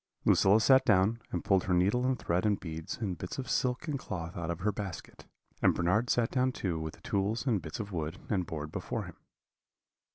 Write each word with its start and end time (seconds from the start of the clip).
Lucilla 0.25 0.59
sat 0.59 0.83
down, 0.83 1.21
and 1.31 1.43
pulled 1.45 1.65
her 1.65 1.75
needle 1.75 2.07
and 2.07 2.17
thread 2.17 2.43
and 2.43 2.59
beads 2.59 2.97
and 2.97 3.19
bits 3.19 3.37
of 3.37 3.47
silk 3.47 3.87
and 3.87 3.99
cloth 3.99 4.35
out 4.35 4.49
of 4.49 4.61
her 4.61 4.71
basket; 4.71 5.27
and 5.61 5.75
Bernard 5.75 6.09
sat 6.09 6.31
down 6.31 6.51
too 6.51 6.79
with 6.79 6.95
the 6.95 7.01
tools 7.01 7.45
and 7.45 7.61
bits 7.61 7.79
of 7.79 7.91
wood 7.91 8.17
and 8.27 8.47
board 8.47 8.71
before 8.71 9.03
him. 9.03 9.17